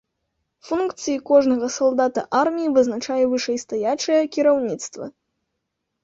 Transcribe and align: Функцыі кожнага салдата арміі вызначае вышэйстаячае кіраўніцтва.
Функцыі 0.67 1.17
кожнага 1.29 1.67
салдата 1.75 2.23
арміі 2.41 2.71
вызначае 2.77 3.23
вышэйстаячае 3.33 4.17
кіраўніцтва. 4.37 5.05